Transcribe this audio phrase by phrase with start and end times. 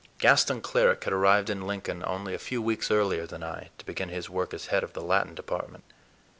[0.17, 4.09] Gaston Cleric had arrived in Lincoln only a few weeks earlier than I, to begin
[4.09, 5.83] his work as head of the Latin Department.